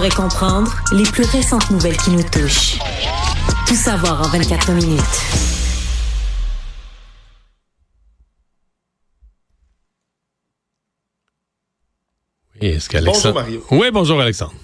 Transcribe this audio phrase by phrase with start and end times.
[0.00, 2.78] Savoir et comprendre les plus récentes nouvelles qui nous touchent.
[3.66, 5.00] Tout savoir en 24 minutes.
[12.62, 13.66] est-ce Bonjour Mario.
[13.72, 14.54] Oui, bonjour Alexandre.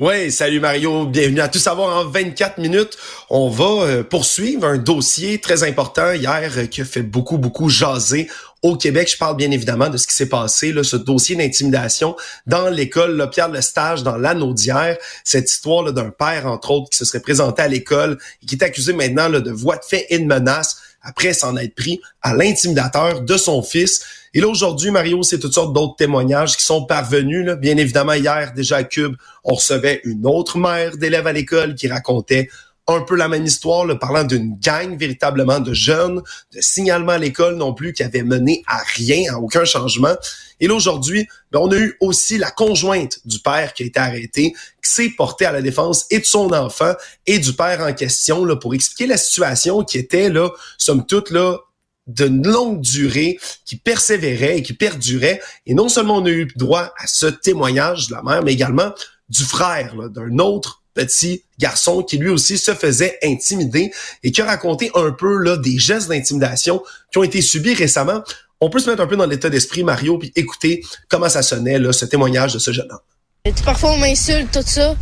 [0.00, 2.98] Oui, salut Mario, bienvenue à Tout savoir en 24 minutes.
[3.30, 7.68] On va euh, poursuivre un dossier très important hier euh, qui a fait beaucoup, beaucoup
[7.68, 8.28] jaser
[8.62, 9.10] au Québec.
[9.12, 12.16] Je parle bien évidemment de ce qui s'est passé, là, ce dossier d'intimidation
[12.46, 14.96] dans l'école Pierre Lestage, dans l'anneau d'hier.
[15.24, 18.62] Cette histoire d'un père, entre autres, qui se serait présenté à l'école et qui est
[18.62, 22.34] accusé maintenant là, de voie de fait et de menace après s'en être pris à
[22.34, 24.04] l'intimidateur de son fils.
[24.34, 27.44] Et là, aujourd'hui, Mario, c'est toutes sortes d'autres témoignages qui sont parvenus.
[27.44, 27.56] Là.
[27.56, 31.88] Bien évidemment, hier, déjà à Cube, on recevait une autre mère d'élèves à l'école qui
[31.88, 32.48] racontait
[32.88, 36.22] un peu la même histoire, là, parlant d'une gang véritablement de jeunes,
[36.52, 40.14] de signalement à l'école non plus qui avait mené à rien, à aucun changement.
[40.58, 44.00] Et là, aujourd'hui, ben, on a eu aussi la conjointe du père qui a été
[44.00, 44.52] arrêté,
[44.82, 46.92] qui s'est portée à la défense et de son enfant
[47.26, 51.30] et du père en question là, pour expliquer la situation qui était, là, somme toute,
[51.30, 51.58] là,
[52.08, 55.40] d'une longue durée, qui persévérait et qui perdurait.
[55.66, 58.92] Et non seulement on a eu droit à ce témoignage de la mère, mais également
[59.28, 64.46] du frère d'un autre petit garçon qui lui aussi se faisait intimider et qui a
[64.46, 68.22] raconté un peu là, des gestes d'intimidation qui ont été subis récemment.
[68.60, 71.78] On peut se mettre un peu dans l'état d'esprit, Mario, puis écouter comment ça sonnait,
[71.78, 72.98] là, ce témoignage de ce jeune homme.
[73.64, 74.94] Parfois, on m'insulte, tout ça.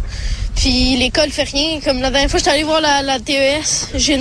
[0.56, 1.78] Puis l'école fait rien.
[1.84, 3.90] Comme la dernière fois, j'étais allé voir la, la TES.
[3.96, 4.18] J'ai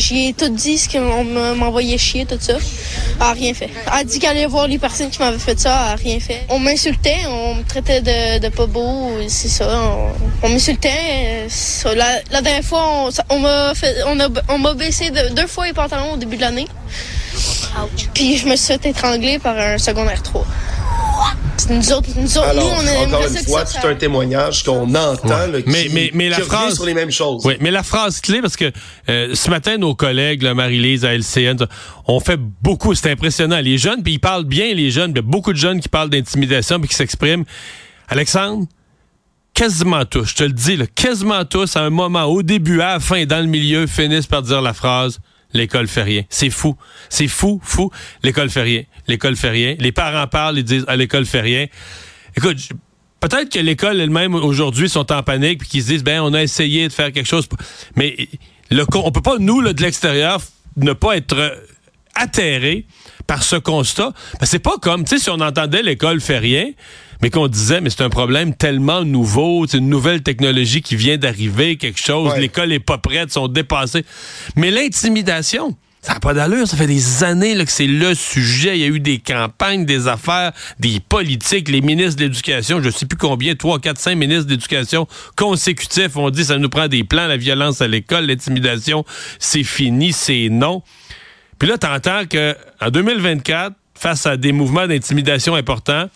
[0.00, 1.22] j'ai tout dit ce qu'on
[1.54, 2.54] m'envoyait chier, tout ça.
[2.54, 3.70] Elle a rien fait.
[3.86, 5.70] Elle a dit qu'elle allait voir les personnes qui m'avaient fait ça.
[5.86, 6.44] Elle a rien fait.
[6.48, 9.12] On m'insultait, on me traitait de, de pas beau.
[9.28, 9.68] C'est ça.
[10.42, 11.46] On, m'insultait.
[11.94, 16.14] La, dernière fois, on, m'a fait, on a, on m'a baissé deux fois les pantalons
[16.14, 16.66] au début de l'année.
[18.12, 20.44] Puis je me suis fait étrangler par un secondaire 3.
[21.70, 25.52] Nous autres, nous autres, Alors, nous, on encore une fois, c'est un témoignage qu'on entend,
[25.52, 27.44] qui, mais, mais, mais la phrase sur les mêmes choses.
[27.44, 28.72] Oui, mais la phrase clé, parce que
[29.08, 31.56] euh, ce matin, nos collègues, Marie-Lise à LCN,
[32.06, 33.60] ont fait beaucoup, c'est impressionnant.
[33.60, 35.88] Les jeunes, puis ils parlent bien, les jeunes, il y a beaucoup de jeunes qui
[35.88, 37.44] parlent d'intimidation puis qui s'expriment.
[38.08, 38.66] Alexandre,
[39.54, 42.94] quasiment tous, je te le dis, là, quasiment tous, à un moment, au début, à
[42.94, 45.20] la fin, dans le milieu, finissent par dire la phrase
[45.52, 46.22] l'école fait rien.
[46.28, 46.76] C'est fou.
[47.08, 47.90] C'est fou, fou.
[48.22, 48.82] L'école fait rien.
[49.08, 49.76] L'école fait rien.
[49.78, 51.66] Les parents parlent, ils disent, ah, l'école fait rien.
[52.36, 52.58] Écoute,
[53.20, 56.42] peut-être que l'école elle-même aujourd'hui sont en panique puis qu'ils se disent, ben, on a
[56.42, 57.48] essayé de faire quelque chose.
[57.96, 58.28] Mais
[58.70, 60.40] le, on peut pas, nous, de l'extérieur,
[60.76, 61.54] ne pas être euh,
[62.14, 62.86] atterré
[63.26, 64.12] par ce constat.
[64.40, 66.70] Ben, c'est pas comme, tu sais, si on entendait l'école fait rien,
[67.22, 71.16] mais qu'on disait, mais c'est un problème tellement nouveau, c'est une nouvelle technologie qui vient
[71.16, 74.04] d'arriver, quelque chose, l'école est pas prête, sont dépassés.
[74.56, 76.66] Mais l'intimidation, ça n'a pas d'allure.
[76.66, 78.76] Ça fait des années là, que c'est le sujet.
[78.76, 80.50] Il y a eu des campagnes, des affaires,
[80.80, 85.06] des politiques, les ministres de l'Éducation, je sais plus combien, trois, quatre, cinq ministres d'éducation
[85.36, 89.04] consécutifs ont dit ça nous prend des plans, la violence à l'école, l'intimidation,
[89.38, 90.82] c'est fini, c'est non.
[91.60, 96.08] Puis là, tu entends qu'en 2024, face à des mouvements d'intimidation importants,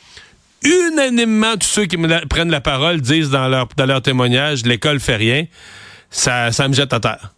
[0.66, 1.97] unanimement, tous ceux qui
[2.28, 5.47] prennent la parole disent dans leur, témoignage, l'école fait rien.
[6.10, 7.32] Ça, ça me jette à terre.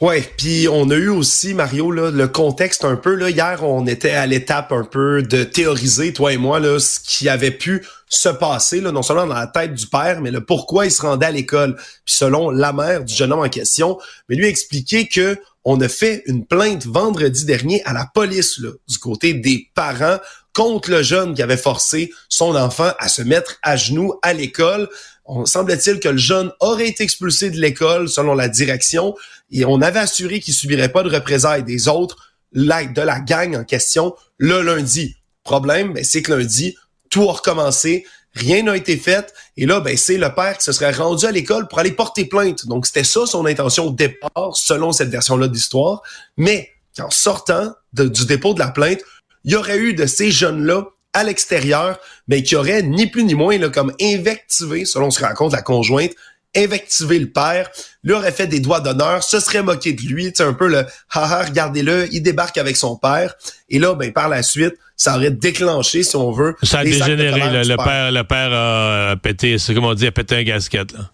[0.00, 4.10] Ouais, puis on a eu aussi Mario le contexte un peu là hier on était
[4.10, 8.80] à l'étape un peu de théoriser toi et moi ce qui avait pu se passer
[8.80, 11.30] là non seulement dans la tête du père mais le pourquoi il se rendait à
[11.30, 11.76] l'école.
[12.04, 13.96] Puis selon la mère du jeune homme en question,
[14.28, 18.98] mais lui expliquer que on a fait une plainte vendredi dernier à la police du
[18.98, 20.18] côté des parents
[20.54, 24.88] contre le jeune qui avait forcé son enfant à se mettre à genoux à l'école.
[25.24, 29.14] On semble-t-il que le jeune aurait été expulsé de l'école selon la direction
[29.50, 33.64] et on avait assuré qu'il subirait pas de représailles des autres, de la gang en
[33.64, 35.16] question, le lundi.
[35.44, 36.76] Problème, ben, c'est que lundi,
[37.10, 40.72] tout a recommencé, rien n'a été fait, et là, ben, c'est le père qui se
[40.72, 42.66] serait rendu à l'école pour aller porter plainte.
[42.66, 46.02] Donc, c'était ça son intention au départ, selon cette version-là de l'histoire.
[46.36, 49.00] Mais, en sortant du dépôt de la plainte,
[49.44, 53.34] il y aurait eu de ces jeunes-là à l'extérieur, mais qui auraient ni plus ni
[53.34, 56.12] moins là, comme invectivé, selon ce que raconte la conjointe,
[56.56, 57.70] invectivé le père,
[58.02, 60.84] lui aurait fait des doigts d'honneur, se serait moqué de lui, c'est un peu le
[61.10, 63.34] haha, regardez-le, il débarque avec son père,
[63.68, 66.54] et là, ben par la suite, ça aurait déclenché, si on veut.
[66.62, 68.12] Ça a dégénéré, le, père.
[68.12, 70.92] le père a pété, c'est comme on dit, a pété un gasket.
[70.92, 71.10] Là.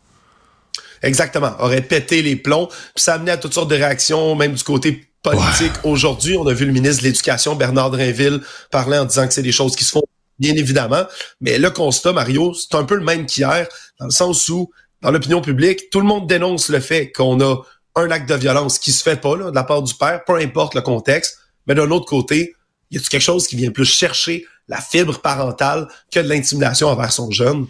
[1.02, 4.62] Exactement, aurait pété les plombs, puis ça amenait à toutes sortes de réactions, même du
[4.62, 5.72] côté politique.
[5.84, 8.40] Aujourd'hui, on a vu le ministre de l'Éducation, Bernard Drinville,
[8.70, 10.02] parler en disant que c'est des choses qui se font,
[10.38, 11.04] bien évidemment.
[11.40, 13.68] Mais le constat, Mario, c'est un peu le même qu'hier,
[14.00, 14.70] dans le sens où,
[15.00, 17.62] dans l'opinion publique, tout le monde dénonce le fait qu'on a
[17.96, 20.34] un acte de violence qui se fait pas là, de la part du père, peu
[20.36, 21.38] importe le contexte.
[21.66, 22.54] Mais d'un autre côté,
[22.90, 27.12] y a quelque chose qui vient plus chercher la fibre parentale que de l'intimidation envers
[27.12, 27.66] son jeune?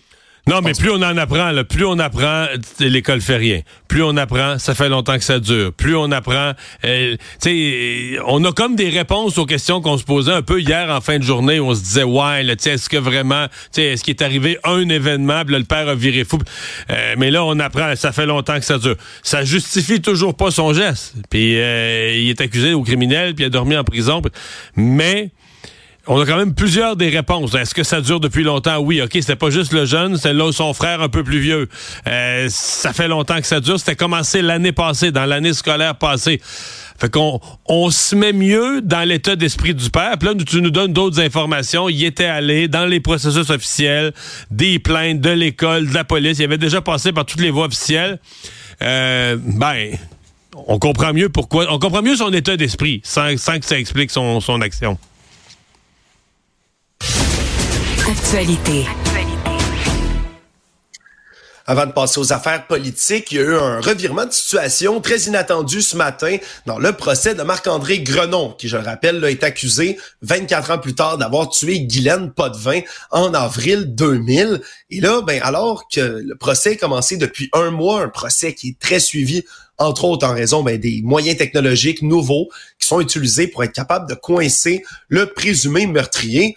[0.48, 2.46] Non, mais plus on en apprend, là, plus on apprend,
[2.80, 3.60] l'école fait rien.
[3.86, 5.74] Plus on apprend, ça fait longtemps que ça dure.
[5.74, 6.52] Plus on apprend,
[6.86, 10.58] euh, tu sais, on a comme des réponses aux questions qu'on se posait un peu
[10.62, 13.82] hier en fin de journée on se disait, ouais, là, est-ce que vraiment, tu sais,
[13.88, 16.38] est-ce qu'il est arrivé un événement, puis le père a viré fou.
[16.88, 18.96] Euh, mais là, on apprend, ça fait longtemps que ça dure.
[19.22, 21.14] Ça justifie toujours pas son geste.
[21.28, 24.22] Puis euh, il est accusé au criminel, puis il a dormi en prison.
[24.76, 25.30] Mais
[26.08, 27.54] on a quand même plusieurs des réponses.
[27.54, 28.78] Est-ce que ça dure depuis longtemps?
[28.78, 31.68] Oui, OK, c'était pas juste le jeune, c'est là son frère un peu plus vieux.
[32.06, 33.78] Euh, ça fait longtemps que ça dure.
[33.78, 36.40] C'était commencé l'année passée, dans l'année scolaire passée.
[36.98, 40.16] Fait qu'on on se met mieux dans l'état d'esprit du père.
[40.18, 41.90] Puis là, tu nous donnes d'autres informations.
[41.90, 44.14] Il était allé dans les processus officiels,
[44.50, 46.38] des plaintes de l'école, de la police.
[46.38, 48.18] Il avait déjà passé par toutes les voies officielles.
[48.82, 49.90] Euh, ben,
[50.66, 51.66] on comprend mieux pourquoi.
[51.70, 54.98] On comprend mieux son état d'esprit sans, que ça explique son action.
[61.66, 65.20] Avant de passer aux affaires politiques, il y a eu un revirement de situation très
[65.20, 66.36] inattendu ce matin
[66.66, 70.94] dans le procès de Marc-André Grenon, qui, je le rappelle, est accusé 24 ans plus
[70.94, 72.80] tard d'avoir tué Guylaine Potvin
[73.10, 74.60] en avril 2000.
[74.90, 78.68] Et là, ben, alors que le procès a commencé depuis un mois, un procès qui
[78.68, 79.42] est très suivi
[79.78, 84.06] entre autres en raison ben, des moyens technologiques nouveaux qui sont utilisés pour être capable
[84.06, 86.56] de coincer le présumé meurtrier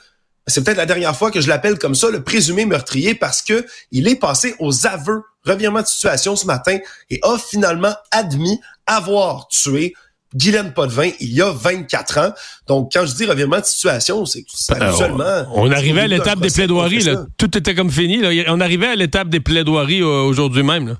[0.52, 3.66] c'est peut-être la dernière fois que je l'appelle comme ça, le présumé meurtrier, parce que
[3.92, 6.78] il est passé aux aveux, revirement de situation ce matin,
[7.10, 9.94] et a finalement admis avoir tué
[10.36, 12.32] Guylaine Potvin il y a 24 ans.
[12.68, 15.46] Donc, quand je dis revirement de situation, c'est seulement...
[15.54, 17.26] On, arrivait à l'étape des plaidoiries, là.
[17.38, 18.22] Tout était comme fini.
[18.22, 18.30] Là.
[18.48, 20.88] On arrivait à l'étape des plaidoiries aujourd'hui même.
[20.90, 20.94] Là.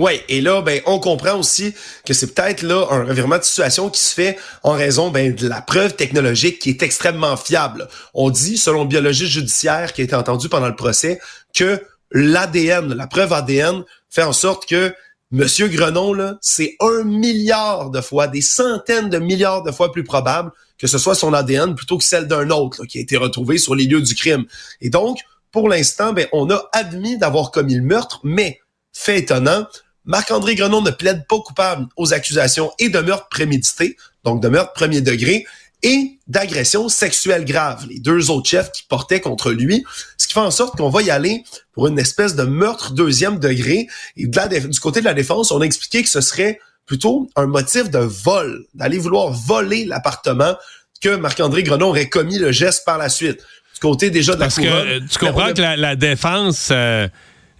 [0.00, 1.74] Oui, et là, ben, on comprend aussi
[2.06, 5.46] que c'est peut-être là un revirement de situation qui se fait en raison ben, de
[5.46, 7.86] la preuve technologique qui est extrêmement fiable.
[8.14, 11.20] On dit, selon le biologiste judiciaire qui a été entendu pendant le procès,
[11.54, 11.82] que
[12.12, 14.94] l'ADN, la preuve ADN, fait en sorte que
[15.32, 20.02] Monsieur Grenon, là, c'est un milliard de fois, des centaines de milliards de fois plus
[20.02, 23.58] probable que ce soit son ADN plutôt que celle d'un autre qui a été retrouvé
[23.58, 24.46] sur les lieux du crime.
[24.80, 25.18] Et donc,
[25.52, 28.60] pour l'instant, ben, on a admis d'avoir commis le meurtre, mais
[28.94, 29.66] fait étonnant,
[30.04, 34.72] Marc-André Grenon ne plaide pas coupable aux accusations et de meurtre prémédité, donc de meurtre
[34.72, 35.44] premier degré,
[35.82, 39.84] et d'agression sexuelle grave, les deux autres chefs qui portaient contre lui,
[40.18, 43.38] ce qui fait en sorte qu'on va y aller pour une espèce de meurtre deuxième
[43.38, 43.88] degré.
[44.16, 47.88] Et du côté de la défense, on a expliqué que ce serait plutôt un motif
[47.90, 50.54] de vol, d'aller vouloir voler l'appartement
[51.00, 53.38] que Marc-André Grenon aurait commis le geste par la suite.
[53.74, 56.68] Du côté déjà de la Parce que euh, tu comprends que la, défense...
[56.70, 57.08] Euh, euh,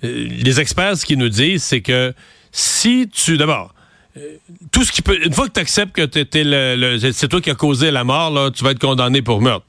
[0.02, 2.14] les experts, ce qu'ils nous disent, c'est que
[2.52, 3.36] si tu.
[3.36, 3.74] D'abord,
[4.16, 4.36] euh,
[4.72, 5.18] tout ce qui peut.
[5.24, 8.50] Une fois que tu acceptes que le, c'est toi qui as causé la mort, là,
[8.50, 9.66] tu vas être condamné pour meurtre.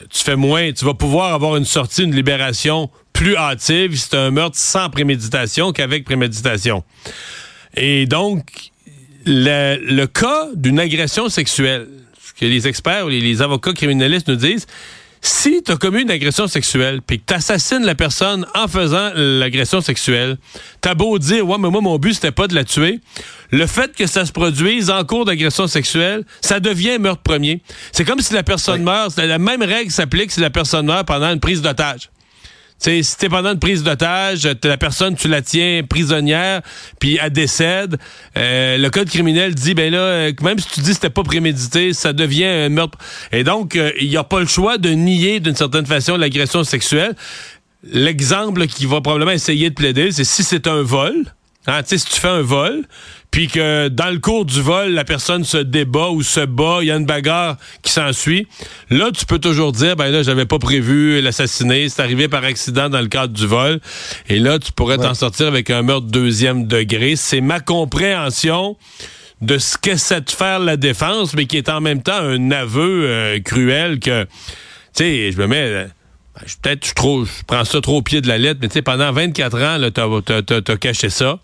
[0.00, 4.08] Euh, tu fais moins, tu vas pouvoir avoir une sortie, une libération plus hâtive si
[4.10, 6.84] c'est un meurtre sans préméditation qu'avec préméditation.
[7.76, 8.70] Et donc,
[9.26, 11.86] le, cas d'une agression sexuelle,
[12.20, 14.66] ce que les experts ou les avocats criminalistes nous disent,
[15.22, 19.10] si tu as commis une agression sexuelle, puis que tu assassines la personne en faisant
[19.14, 20.38] l'agression sexuelle,
[20.80, 23.00] t'as beau dire, ouais, mais moi, mon but, c'était pas de la tuer.
[23.50, 27.62] Le fait que ça se produise en cours d'agression sexuelle, ça devient meurtre premier.
[27.92, 29.16] C'est comme si la personne meurt.
[29.18, 32.10] La même règle s'applique si la personne meurt pendant une prise d'otage
[32.80, 36.62] sais, si t'es pendant une prise d'otage, la personne, tu la tiens prisonnière,
[36.98, 37.98] puis elle décède,
[38.36, 41.22] euh, le code criminel dit, ben là, euh, même si tu dis que c'était pas
[41.22, 42.98] prémédité, ça devient un meurtre.
[43.32, 46.64] Et donc, euh, il n'y a pas le choix de nier d'une certaine façon l'agression
[46.64, 47.14] sexuelle.
[47.82, 51.24] L'exemple qui va probablement essayer de plaider, c'est si c'est un vol,
[51.66, 52.84] hein, si tu fais un vol,
[53.30, 56.88] puis que dans le cours du vol, la personne se débat ou se bat, il
[56.88, 58.46] y a une bagarre qui s'ensuit,
[58.90, 62.88] là, tu peux toujours dire, ben là, j'avais pas prévu l'assassiner, c'est arrivé par accident
[62.88, 63.80] dans le cadre du vol,
[64.28, 67.14] et là, tu pourrais t'en sortir avec un meurtre deuxième degré.
[67.16, 68.76] C'est ma compréhension
[69.40, 72.50] de ce que c'est de faire la défense, mais qui est en même temps un
[72.50, 75.86] aveu euh, cruel que, tu sais, je me mets...
[76.34, 78.82] Ben, peut-être je, je prends ça trop au pied de la lettre, mais tu sais,
[78.82, 79.90] pendant 24 ans,
[80.36, 81.40] tu as, caché ça.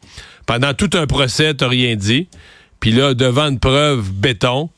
[0.47, 2.29] Pendant tout un procès, t'as rien dit.
[2.79, 4.71] Puis là, devant une preuve béton,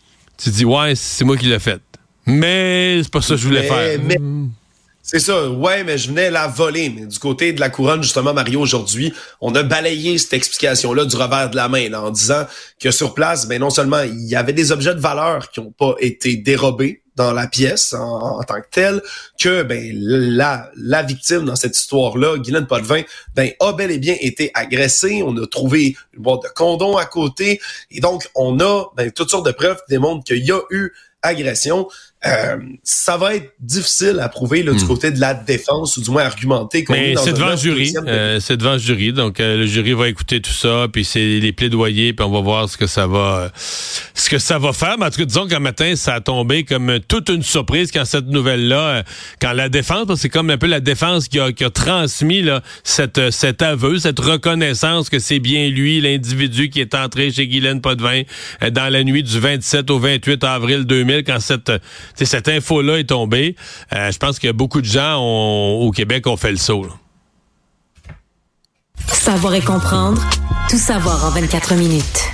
[0.43, 1.81] tu dis ouais, c'est moi qui l'ai fait.
[2.25, 3.99] Mais c'est pas ça que je voulais faire.
[5.11, 6.91] C'est ça, ouais, mais je venais la voler.
[6.91, 11.17] Mais du côté de la couronne, justement, Mario, aujourd'hui, on a balayé cette explication-là du
[11.17, 12.47] revers de la main, en disant
[12.79, 15.73] que sur place, ben non seulement il y avait des objets de valeur qui n'ont
[15.73, 19.03] pas été dérobés dans la pièce en, tant que telle,
[19.39, 23.03] que ben la, la victime dans cette histoire-là, Guylaine Potvin,
[23.35, 25.23] ben a bel et bien été agressée.
[25.25, 27.61] On a trouvé une boîte de condom à côté.
[27.91, 30.93] Et donc, on a ben, toutes sortes de preuves qui démontrent qu'il y a eu
[31.23, 31.89] agression.
[32.27, 34.89] Euh, ça va être difficile à prouver là, du hmm.
[34.89, 36.85] côté de la défense ou du moins argumenter.
[36.89, 37.95] Mais c'est devant le jury.
[37.97, 39.13] Euh, c'est devant le jury.
[39.13, 42.41] Donc euh, le jury va écouter tout ça, puis c'est les plaidoyers, puis on va
[42.41, 44.97] voir ce que ça va ce que ça va faire.
[44.99, 48.05] Mais en tout cas, disons qu'un matin, ça a tombé comme toute une surprise quand
[48.05, 49.05] cette nouvelle-là,
[49.41, 51.71] quand la défense, parce que c'est comme un peu la défense qui a, qui a
[51.71, 57.31] transmis là, cette, cet aveu, cette reconnaissance que c'est bien lui, l'individu qui est entré
[57.31, 58.23] chez Guylaine Potvin
[58.73, 61.71] dans la nuit du 27 au 28 avril 2000, quand cette
[62.25, 63.57] cette info-là est tombée.
[63.93, 66.87] Euh, je pense que beaucoup de gens au Québec ont fait le saut.
[69.07, 70.23] Savoir et comprendre,
[70.71, 72.29] tout savoir en 24 minutes.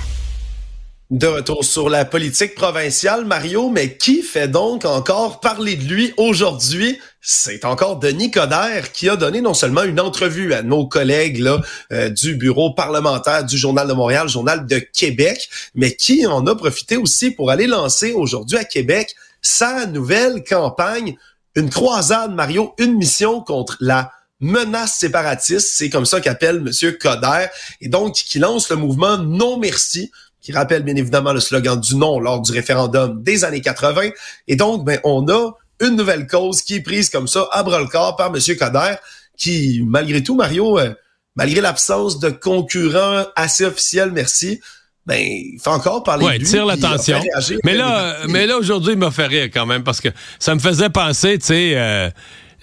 [1.11, 6.13] De retour sur la politique provinciale, Mario, mais qui fait donc encore parler de lui
[6.17, 6.99] aujourd'hui?
[7.21, 11.61] C'est encore Denis Coderre qui a donné non seulement une entrevue à nos collègues là,
[11.91, 16.55] euh, du bureau parlementaire du Journal de Montréal, Journal de Québec, mais qui en a
[16.55, 19.15] profité aussi pour aller lancer aujourd'hui à Québec
[19.45, 21.17] sa nouvelle campagne,
[21.53, 26.97] une croisade, Mario, une mission contre la menace séparatiste, c'est comme ça qu'appelle M.
[26.97, 27.45] Coder,
[27.79, 30.11] et donc qui lance le mouvement Non Merci,
[30.41, 34.09] qui rappelle bien évidemment le slogan du non lors du référendum des années 80.
[34.47, 38.15] Et donc, ben, on a une nouvelle cause qui est prise comme ça à bras-le-corps
[38.15, 38.57] par M.
[38.57, 38.95] Coder,
[39.37, 40.93] qui, malgré tout, Mario, euh,
[41.35, 44.59] malgré l'absence de concurrents assez officiels, merci,
[45.05, 46.47] ben, il fait encore parler ouais, de lui.
[46.47, 47.19] tire l'attention.
[47.63, 50.09] Mais là, mais là, aujourd'hui, il m'a fait rire quand même parce que
[50.39, 52.09] ça me faisait penser, tu sais, euh,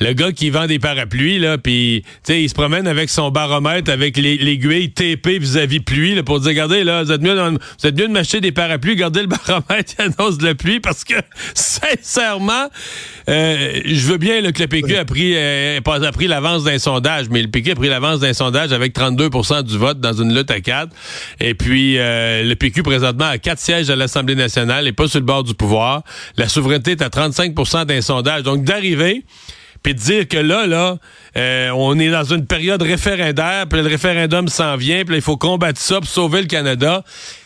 [0.03, 4.17] le gars qui vend des parapluies, là, puis il se promène avec son baromètre, avec
[4.17, 8.09] l'aiguille TP vis-à-vis pluie, là, pour dire, regardez, là, vous êtes mieux, vous êtes mieux
[8.09, 11.15] de m'acheter des parapluies, gardez le baromètre qui annonce de la pluie, parce que,
[11.55, 12.69] sincèrement,
[13.29, 17.29] euh, je veux bien que le PQ a pris, euh, a pris l'avance d'un sondage,
[17.31, 20.51] mais le PQ a pris l'avance d'un sondage avec 32% du vote dans une lutte
[20.51, 20.91] à quatre.
[21.39, 25.21] Et puis, euh, le PQ, présentement, a quatre sièges à l'Assemblée nationale et pas sur
[25.21, 26.03] le bord du pouvoir.
[26.37, 28.43] La souveraineté est à 35% d'un sondage.
[28.43, 29.25] Donc, d'arriver
[29.83, 30.97] puis de dire que là, là,
[31.37, 35.37] euh, on est dans une période référendaire, puis le référendum s'en vient, puis il faut
[35.37, 37.03] combattre ça pour sauver le Canada.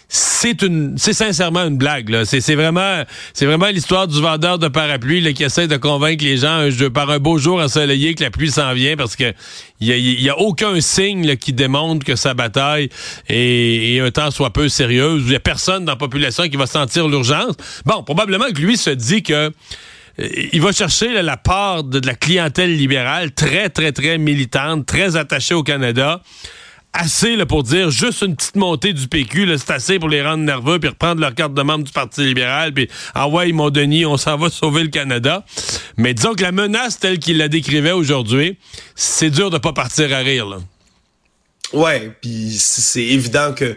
[0.09, 2.11] C'est une, c'est sincèrement une blague.
[2.11, 2.25] Là.
[2.25, 3.02] C'est, vraiment,
[3.33, 7.11] c'est vraiment l'histoire du vendeur de parapluies là, qui essaie de convaincre les gens par
[7.11, 9.33] un beau jour ensoleillé que la pluie s'en vient parce que
[9.81, 12.88] il y a, aucun signe qui démontre que sa bataille
[13.28, 15.25] est, un temps soit peu sérieuse.
[15.26, 17.57] Il y a personne dans la population qui va sentir l'urgence.
[17.85, 19.50] Bon, probablement que lui se dit que
[20.18, 25.54] il va chercher la part de, la clientèle libérale très, très, très militante, très attachée
[25.54, 26.23] au Canada.
[26.92, 30.44] Assez là, pour dire juste une petite montée du PQ, c'est assez pour les rendre
[30.44, 34.06] nerveux, puis reprendre leur carte de membre du Parti libéral, puis ah ouais, mon Denis,
[34.06, 35.44] on s'en va sauver le Canada.
[35.99, 38.56] Mais disons que la menace telle qu'il la décrivait aujourd'hui,
[38.94, 40.46] c'est dur de pas partir à rire.
[40.46, 40.56] Là.
[41.75, 43.76] Ouais, puis c'est évident que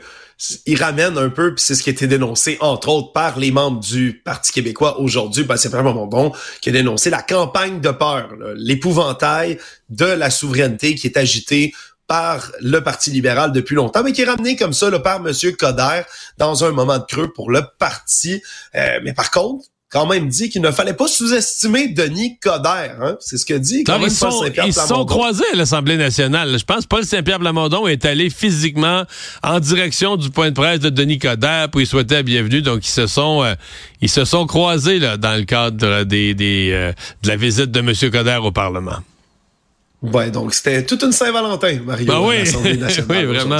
[0.65, 3.51] il ramène un peu, puis c'est ce qui a été dénoncé, entre autres, par les
[3.51, 6.31] membres du Parti québécois aujourd'hui, ben, c'est vraiment bon,
[6.62, 11.74] qui a dénoncé la campagne de peur, l'épouvantail de la souveraineté qui est agitée
[12.08, 15.31] par le Parti libéral depuis longtemps, mais qui est ramené comme ça par M.
[15.58, 16.01] Coder
[16.38, 18.41] dans un moment de creux pour le parti.
[18.75, 22.98] Euh, mais par contre, quand même dit qu'il ne fallait pas sous-estimer Denis Coderre.
[23.01, 23.17] Hein?
[23.19, 26.58] C'est ce que dit quand ils sont, ils sont croisés à l'Assemblée nationale.
[26.60, 29.05] Je pense que Paul Saint-Pierre Plamondon est allé physiquement
[29.41, 32.62] en direction du point de presse de Denis Coderre pour y souhaiter la bienvenue.
[32.62, 33.55] Donc, ils se sont euh,
[34.01, 36.93] ils se sont croisés là, dans le cadre des, des euh,
[37.24, 38.12] de la visite de M.
[38.12, 38.98] Coderre au Parlement.
[40.03, 42.38] Ouais, donc c'était toute une Saint-Valentin, Mario, ben oui.
[43.10, 43.60] oui, vraiment.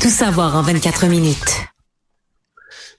[0.00, 1.71] Tout savoir en 24 minutes.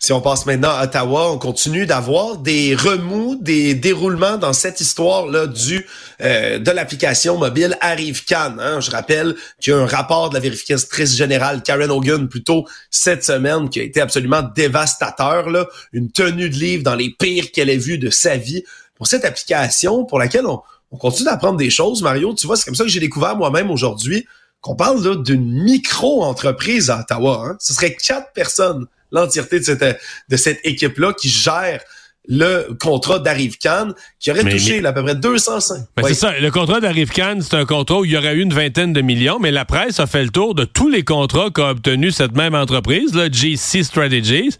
[0.05, 4.81] Si on passe maintenant à Ottawa, on continue d'avoir des remous, des déroulements dans cette
[4.81, 5.87] histoire-là du
[6.19, 8.59] euh, de l'application mobile Arrive Cannes.
[8.59, 8.81] Hein.
[8.81, 13.23] Je rappelle qu'il y a un rapport de la vérificatrice générale Karen Hogan plutôt cette
[13.23, 15.49] semaine qui a été absolument dévastateur.
[15.49, 15.67] Là.
[15.93, 19.23] Une tenue de livre dans les pires qu'elle ait vues de sa vie pour cette
[19.23, 20.59] application pour laquelle on,
[20.91, 22.01] on continue d'apprendre des choses.
[22.01, 24.27] Mario, tu vois, c'est comme ça que j'ai découvert moi-même aujourd'hui
[24.59, 27.45] qu'on parle d'une micro-entreprise à Ottawa.
[27.45, 27.57] Hein.
[27.61, 31.79] Ce serait quatre personnes l'entièreté de cette, de cette équipe-là qui gère
[32.27, 35.85] le contrat d'Arrive qui aurait touché à peu près 205.
[35.95, 36.39] Ben C'est ça.
[36.39, 39.39] Le contrat d'Arrive c'est un contrat où il y aurait eu une vingtaine de millions,
[39.39, 42.55] mais la presse a fait le tour de tous les contrats qu'a obtenu cette même
[42.55, 44.57] entreprise, là, GC Strategies.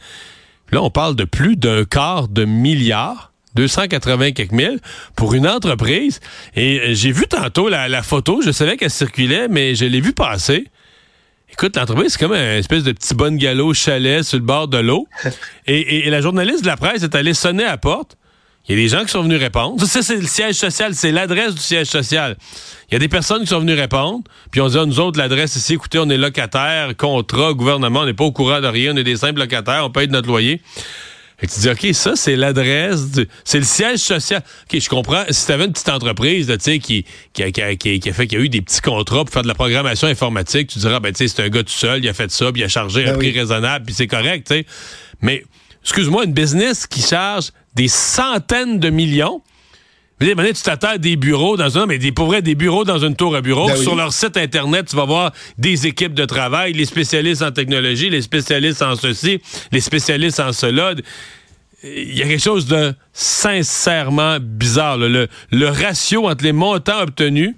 [0.72, 3.32] là, on parle de plus d'un quart de milliard.
[3.56, 4.80] 280 quelques mille
[5.16, 6.20] pour une entreprise.
[6.56, 10.02] Et euh, j'ai vu tantôt la, la photo, je savais qu'elle circulait, mais je l'ai
[10.02, 10.66] vu passer.
[11.54, 14.80] Écoute, l'entreprise, c'est comme un espèce de petit bon galop chalet sur le bord de
[14.80, 15.08] l'eau.
[15.68, 18.18] et, la journaliste de la presse est allée sonner à la porte.
[18.68, 19.86] Il y a des gens qui sont venus répondre.
[19.86, 22.38] Ça, c'est le siège social, c'est l'adresse du siège social.
[22.90, 25.20] Il y a des personnes qui sont venues répondre, puis on dit, à nous autres,
[25.20, 28.94] l'adresse ici, écoutez, on est locataire, contrat, gouvernement, on n'est pas au courant de rien,
[28.94, 30.60] on est des simples locataires, on paye notre loyer.
[31.44, 33.02] Et tu dis, OK, ça, c'est l'adresse,
[33.44, 34.42] c'est le siège social.
[34.64, 35.26] OK, je comprends.
[35.30, 38.14] Si tu avais une petite entreprise, tu sais, qui, qui, a, qui, a, qui, a
[38.14, 41.02] fait, qui a eu des petits contrats pour faire de la programmation informatique, tu diras,
[41.02, 42.70] ben, tu sais, c'est un gars tout seul, il a fait ça, puis il a
[42.70, 44.66] chargé ben un prix raisonnable, puis c'est correct, tu sais.
[45.20, 45.44] Mais,
[45.82, 49.42] excuse-moi, une business qui charge des centaines de millions,
[50.20, 53.16] tu t'attends à des bureaux dans un, mais des, pour vrai, des bureaux dans une
[53.16, 53.68] tour à bureau.
[53.68, 57.52] Ben Sur leur site Internet, tu vas voir des équipes de travail, les spécialistes en
[57.52, 59.42] technologie, les spécialistes en ceci,
[59.72, 60.94] les spécialistes en cela.
[61.84, 64.98] Il y a quelque chose de sincèrement bizarre.
[64.98, 67.56] Le, le, ratio entre les montants obtenus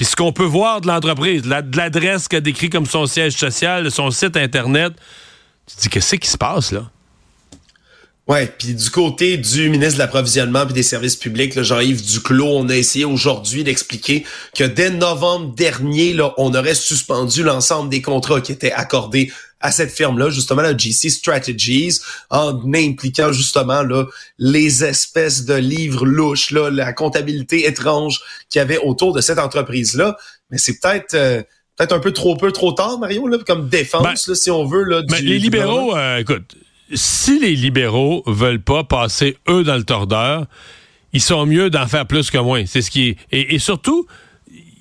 [0.00, 3.84] puis ce qu'on peut voir de l'entreprise, de l'adresse qu'a décrit comme son siège social,
[3.84, 4.94] de son site Internet,
[5.66, 6.90] tu te dis, qu'est-ce qui se passe là?
[8.30, 12.68] Ouais, puis du côté du ministre de l'approvisionnement puis des services publics, Jean-Yves Duclos, on
[12.68, 18.40] a essayé aujourd'hui d'expliquer que dès novembre dernier, là, on aurait suspendu l'ensemble des contrats
[18.40, 21.98] qui étaient accordés à cette firme-là, justement la GC Strategies,
[22.30, 24.06] en impliquant justement là,
[24.38, 29.40] les espèces de livres louches, là, la comptabilité étrange qu'il y avait autour de cette
[29.40, 30.16] entreprise-là.
[30.52, 31.42] Mais c'est peut-être euh,
[31.74, 34.66] peut-être un peu trop peu trop tard, Mario, là, comme défense, ben, là, si on
[34.66, 34.84] veut.
[34.84, 36.54] Là, ben, les libéraux, euh, écoute,
[36.92, 40.46] si les libéraux veulent pas passer eux dans le tordeur,
[41.12, 42.64] ils sont mieux d'en faire plus que moins.
[42.66, 43.16] C'est ce qui est.
[43.32, 44.06] Et, surtout,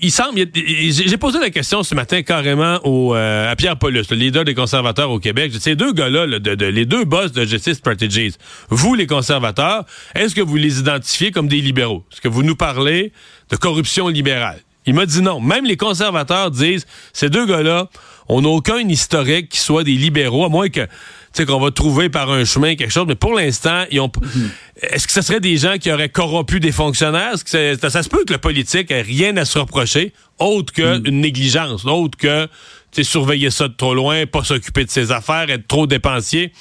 [0.01, 0.39] il semble.
[0.53, 5.09] J'ai posé la question ce matin carrément euh, à Pierre Paulus, le leader des conservateurs
[5.11, 5.51] au Québec.
[5.59, 8.35] Ces deux gars-là, de, les deux boss de Justice Strategies,
[8.69, 9.85] vous les conservateurs,
[10.15, 12.03] est-ce que vous les identifiez comme des libéraux?
[12.11, 13.11] Est-ce que vous nous parlez
[13.49, 14.59] de corruption libérale?
[14.85, 15.39] Il m'a dit non.
[15.39, 17.89] Même les conservateurs disent, ces deux gars-là,
[18.27, 20.87] on n'a aucun historique qui soit des libéraux, à moins que
[21.33, 23.05] sais, qu'on va trouver par un chemin quelque chose.
[23.07, 24.11] Mais pour l'instant, ils ont.
[24.21, 24.49] Mhm.
[24.81, 27.33] Est-ce que ce serait des gens qui auraient corrompu des fonctionnaires?
[27.43, 27.49] que
[27.89, 31.19] ça, se peut que le politique ait rien à se reprocher, autre qu'une mhm.
[31.21, 32.47] négligence, autre que
[33.03, 36.51] surveiller ça de trop loin, pas s'occuper de ses affaires, être trop dépensier.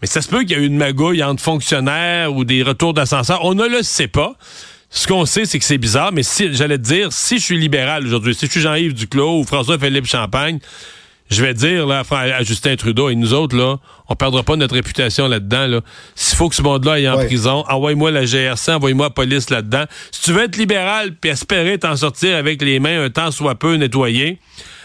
[0.00, 2.94] Mais ça se peut qu'il y ait eu une magouille entre fonctionnaires ou des retours
[2.94, 3.44] d'ascenseur.
[3.44, 4.36] On ne le sait pas.
[4.90, 7.58] Ce qu'on sait, c'est que c'est bizarre, mais si j'allais te dire, si je suis
[7.58, 10.58] libéral aujourd'hui, si je suis Jean-Yves Duclos ou François-Philippe Champagne,
[11.32, 14.74] je vais dire là, à Justin Trudeau et nous autres, là, on perdra pas notre
[14.74, 15.66] réputation là-dedans.
[15.66, 15.80] Là.
[16.14, 19.84] S'il faut que ce monde-là aille en prison, envoie-moi la GRC, envoie-moi la police là-dedans.
[20.10, 23.54] Si tu veux être libéral puis espérer t'en sortir avec les mains un temps soit
[23.54, 24.38] peu nettoyées,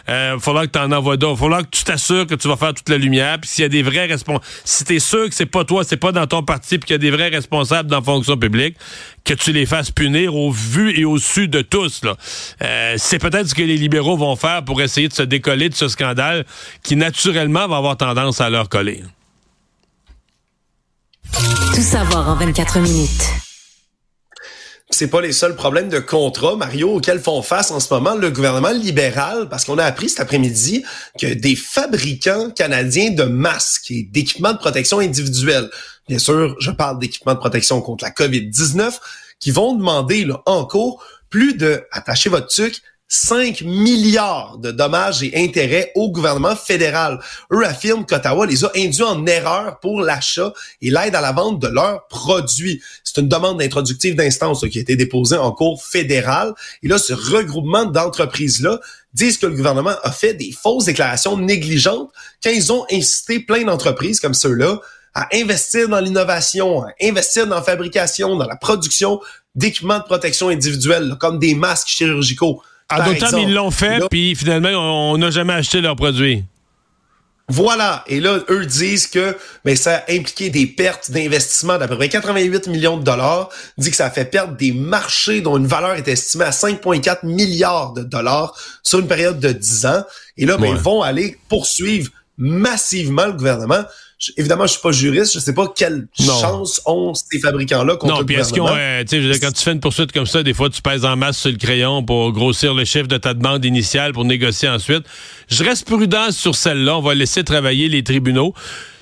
[0.10, 1.40] euh, faudra que tu en envoies d'autres.
[1.40, 3.40] Faudra que tu t'assures que tu vas faire toute la lumière.
[3.40, 5.84] Puis s'il y a des vrais responsables, si tu es sûr que c'est pas toi,
[5.84, 8.38] c'est pas dans ton parti, puis qu'il y a des vrais responsables dans la fonction
[8.38, 8.78] publique,
[9.24, 12.02] que tu les fasses punir au vu et au su de tous.
[12.62, 15.76] Euh, c'est peut-être ce que les libéraux vont faire pour essayer de se décoller de
[15.76, 16.46] ce scandale
[16.84, 19.04] qui, naturellement, va avoir tendance à leur coller.
[21.76, 23.47] Tout savoir en 24 minutes
[24.90, 28.32] c'est pas les seuls problèmes de contrat, Mario, auxquels font face en ce moment le
[28.32, 30.84] gouvernement libéral, parce qu'on a appris cet après-midi
[31.20, 35.70] que des fabricants canadiens de masques et d'équipements de protection individuelle,
[36.08, 38.94] bien sûr, je parle d'équipements de protection contre la COVID-19,
[39.40, 45.24] qui vont demander là, en cours plus de, attachez votre truc, 5 milliards de dommages
[45.24, 47.20] et intérêts au gouvernement fédéral.
[47.54, 51.60] Eux affirment qu'Ottawa les a induits en erreur pour l'achat et l'aide à la vente
[51.60, 52.82] de leurs produits.
[53.04, 56.54] C'est une demande d'introductive d'instance qui a été déposée en cours fédéral.
[56.84, 58.80] Et là, ce regroupement d'entreprises-là
[59.14, 62.12] disent que le gouvernement a fait des fausses déclarations négligentes
[62.44, 64.80] quand ils ont incité plein d'entreprises comme ceux-là
[65.14, 69.20] à investir dans l'innovation, à investir dans la fabrication, dans la production
[69.56, 72.62] d'équipements de protection individuelle, comme des masques chirurgicaux.
[72.90, 74.70] À d'autres ils l'ont fait, puis finalement,
[75.12, 76.44] on n'a jamais acheté leurs produits.
[77.50, 78.04] Voilà.
[78.08, 82.10] Et là, eux disent que mais ça a impliqué des pertes d'investissement d'à peu près
[82.10, 83.50] 88 millions de dollars.
[83.78, 87.26] dit que ça a fait perdre des marchés dont une valeur est estimée à 5,4
[87.26, 90.04] milliards de dollars sur une période de 10 ans.
[90.36, 93.84] Et là, ben, ils vont aller poursuivre massivement le gouvernement
[94.36, 98.26] évidemment, je suis pas juriste, je sais pas quelle chance ont ces fabricants-là contre non,
[98.26, 99.04] puis est-ce qu'on, euh,
[99.42, 101.58] quand tu fais une poursuite comme ça, des fois, tu pèses en masse sur le
[101.58, 105.06] crayon pour grossir le chiffre de ta demande initiale pour négocier ensuite.
[105.50, 106.98] Je reste prudent sur celle-là.
[106.98, 108.54] On va laisser travailler les tribunaux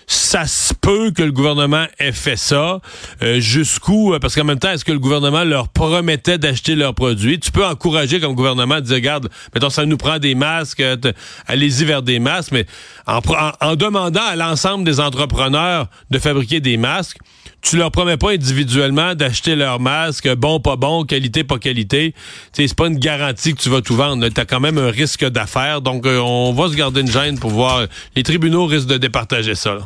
[0.08, 2.80] ça se peut que le gouvernement ait fait ça.
[3.24, 4.14] Euh, jusqu'où?
[4.14, 7.40] Euh, parce qu'en même temps, est-ce que le gouvernement leur promettait d'acheter leurs produits?
[7.40, 10.96] Tu peux encourager comme gouvernement à dire, regarde, mettons, ça nous prend des masques, euh,
[11.48, 12.66] allez-y vers des masques, mais
[13.08, 13.20] en,
[13.62, 17.18] en demandant à l'ensemble des entrepreneurs de fabriquer des masques,
[17.62, 22.14] tu leur promets pas individuellement d'acheter leurs masques, bon, pas bon, qualité, pas qualité.
[22.54, 24.28] C'est pas une garantie que tu vas tout vendre.
[24.30, 25.82] Tu as quand même un risque d'affaires.
[25.82, 27.88] Donc, on va se garder une gêne pour voir.
[28.16, 29.80] Les tribunaux risquent de départager ça.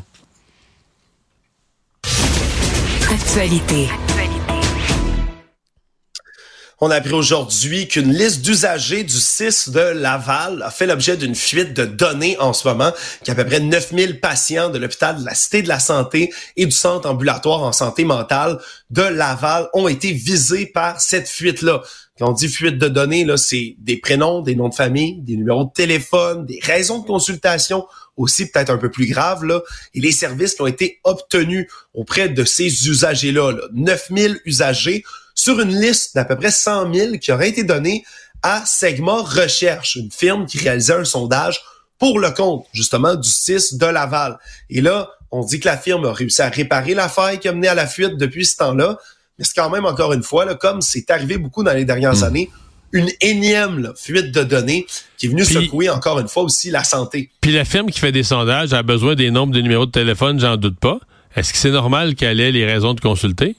[6.82, 11.36] On a appris aujourd'hui qu'une liste d'usagers du 6 de Laval a fait l'objet d'une
[11.36, 12.92] fuite de données en ce moment,
[13.24, 16.72] qu'à peu près 9000 patients de l'hôpital de la Cité de la Santé et du
[16.72, 18.58] Centre ambulatoire en santé mentale
[18.90, 21.84] de Laval ont été visés par cette fuite-là.
[22.18, 25.38] Quand on dit fuite de données, là, c'est des prénoms, des noms de famille, des
[25.38, 27.86] numéros de téléphone, des raisons de consultation,
[28.20, 29.62] aussi peut-être un peu plus grave, là,
[29.96, 35.04] et les services qui ont été obtenus auprès de ces usagers-là, là, 9000 usagers,
[35.34, 38.04] sur une liste d'à peu près 100 000 qui aurait été donnée
[38.44, 41.62] à Segma Recherche, une firme qui réalisait un sondage
[41.98, 44.38] pour le compte, justement, du 6 de Laval.
[44.70, 47.68] Et là, on dit que la firme a réussi à réparer l'affaire qui a mené
[47.68, 48.98] à la fuite depuis ce temps-là.
[49.38, 52.18] Mais c'est quand même, encore une fois, là, comme c'est arrivé beaucoup dans les dernières
[52.18, 52.24] hmm.
[52.24, 52.50] années,
[52.92, 54.86] une énième fuite de données
[55.18, 57.30] qui est venue secouer encore une fois aussi la santé.
[57.42, 60.40] Puis la firme qui fait des sondages a besoin des nombres de numéros de téléphone,
[60.40, 61.00] j'en doute pas.
[61.36, 63.56] Est-ce que c'est normal qu'elle ait les raisons de consulter?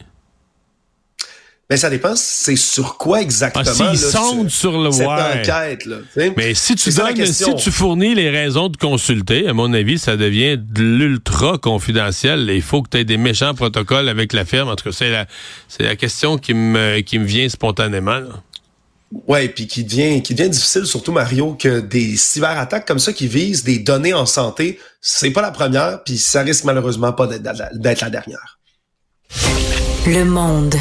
[1.70, 3.64] Mais ça dépend, c'est sur quoi exactement.
[3.64, 5.86] Ah, S'ils sur le cette enquête.
[5.86, 5.98] Là,
[6.36, 10.16] Mais si tu donnes, si tu fournis les raisons de consulter, à mon avis, ça
[10.16, 12.50] devient de l'ultra confidentiel.
[12.52, 14.68] Il faut que tu aies des méchants protocoles avec la firme.
[14.68, 15.26] En tout cas,
[15.68, 18.18] c'est la, question qui me, qui me vient spontanément.
[18.18, 18.42] Là.
[19.26, 23.80] Ouais, puis qui devient difficile surtout Mario que des cyberattaques comme ça qui visent des
[23.80, 28.58] données en santé, c'est pas la première, puis ça risque malheureusement pas d'être la dernière.
[30.06, 30.76] Le monde.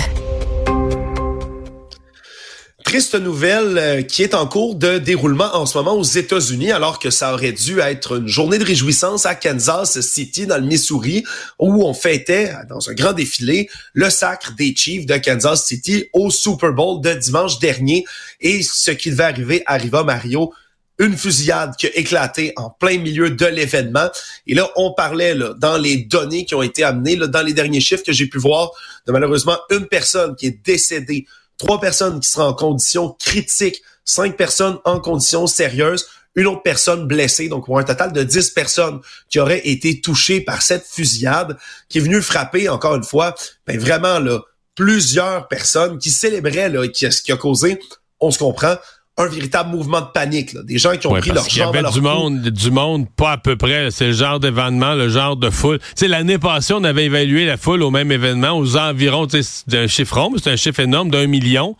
[2.90, 6.98] Triste nouvelle euh, qui est en cours de déroulement en ce moment aux États-Unis, alors
[6.98, 11.24] que ça aurait dû être une journée de réjouissance à Kansas City, dans le Missouri,
[11.60, 16.32] où on fêtait, dans un grand défilé, le sacre des Chiefs de Kansas City au
[16.32, 18.06] Super Bowl de dimanche dernier.
[18.42, 20.52] Et ce qui devait arriver arriva, Mario,
[20.98, 24.10] une fusillade qui a éclaté en plein milieu de l'événement.
[24.48, 28.04] Et là, on parlait dans les données qui ont été amenées, dans les derniers chiffres
[28.04, 28.72] que j'ai pu voir,
[29.06, 31.28] de malheureusement une personne qui est décédée
[31.60, 37.06] trois personnes qui seraient en condition critique, cinq personnes en condition sérieuse, une autre personne
[37.06, 41.58] blessée, donc un total de dix personnes qui auraient été touchées par cette fusillade,
[41.90, 43.36] qui est venue frapper, encore une fois,
[43.68, 44.40] ben vraiment là,
[44.74, 47.80] plusieurs personnes qui célébraient là, qui, ce qui a causé,
[48.20, 48.76] on se comprend,
[49.20, 50.56] un véritable mouvement de panique.
[50.64, 53.38] Des gens qui ont pris leur Il y avait du monde, du monde, pas à
[53.38, 53.92] peu près.
[53.92, 55.80] C'est le genre d'événement, le genre de foule.
[55.80, 59.28] Tu sais, l'année passée, on avait évalué la foule au même événement aux environs,
[59.68, 61.76] d'un chiffre rond, c'est un chiffre énorme d'un million.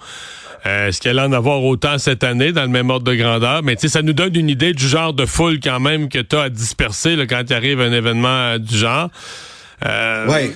[0.66, 3.64] Euh, Est-ce qu'elle en avoir autant cette année dans le même ordre de grandeur?
[3.64, 6.20] Mais tu sais, ça nous donne une idée du genre de foule quand même que
[6.20, 9.10] tu as à disperser là, quand il arrive un événement euh, du genre.
[9.86, 10.54] Euh, ouais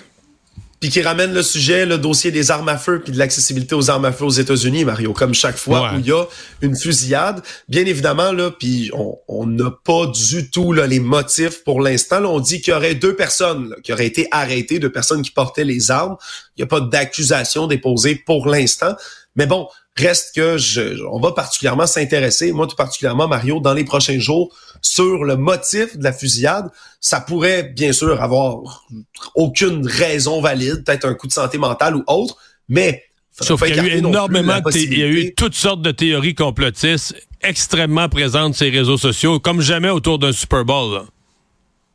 [0.84, 3.90] puis qui ramène le sujet, le dossier des armes à feu puis de l'accessibilité aux
[3.90, 6.26] armes à feu aux États-Unis, Mario, comme chaque fois où il y a
[6.62, 7.42] une fusillade.
[7.70, 8.92] Bien évidemment, là, puis
[9.30, 12.22] on n'a pas du tout là, les motifs pour l'instant.
[12.26, 15.64] On dit qu'il y aurait deux personnes qui auraient été arrêtées, deux personnes qui portaient
[15.64, 16.18] les armes.
[16.58, 18.94] Il n'y a pas d'accusation déposée pour l'instant.
[19.36, 23.84] Mais bon, Reste que je, on va particulièrement s'intéresser, moi tout particulièrement Mario, dans les
[23.84, 26.72] prochains jours, sur le motif de la fusillade.
[27.00, 28.88] Ça pourrait bien sûr avoir
[29.36, 32.38] aucune raison valide, peut-être un coup de santé mentale ou autre,
[32.70, 33.04] mais
[33.40, 37.16] Sauf qu'il y a eu énormément, il y a eu toutes sortes de théories complotistes
[37.42, 41.02] extrêmement présentes sur les réseaux sociaux, comme jamais autour d'un Super Bowl.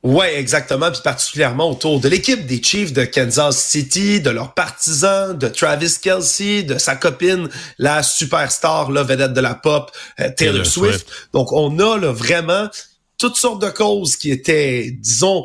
[0.05, 5.37] Ouais, exactement, puis particulièrement autour de l'équipe des Chiefs de Kansas City, de leurs partisans,
[5.37, 10.65] de Travis Kelsey, de sa copine, la superstar, la vedette de la pop, euh, Taylor,
[10.65, 11.09] Swift.
[11.33, 12.69] Donc, on a là, vraiment
[13.19, 15.45] toutes sortes de causes qui étaient, disons,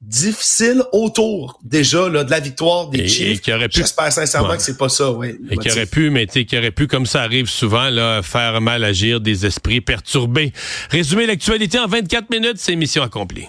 [0.00, 3.42] difficiles autour déjà là, de la victoire des Chiefs.
[3.70, 5.36] J'espère sincèrement que c'est pas ça, ouais.
[5.50, 8.84] Et qui aurait pu, mais qui aurait pu, comme ça arrive souvent, là, faire mal
[8.84, 10.52] agir des esprits perturbés.
[10.90, 13.48] Résumer l'actualité en 24 minutes, c'est mission accomplie.